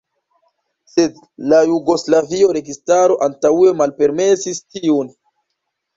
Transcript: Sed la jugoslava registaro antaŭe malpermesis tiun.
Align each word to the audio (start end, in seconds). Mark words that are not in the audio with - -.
Sed 0.93 1.19
la 1.51 1.59
jugoslava 1.71 2.49
registaro 2.59 3.19
antaŭe 3.29 3.77
malpermesis 3.83 4.63
tiun. 4.65 5.17